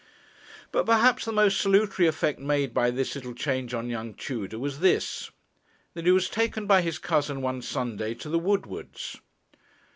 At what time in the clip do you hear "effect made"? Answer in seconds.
2.07-2.73